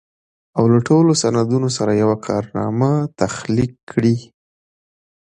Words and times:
او 0.57 0.63
له 0.73 0.79
ټولو 0.87 1.11
سندونو 1.21 1.69
سره 1.77 1.91
يوه 2.03 2.17
کارنامه 2.27 2.91
تخليق 3.21 3.71
کړي. 3.91 4.15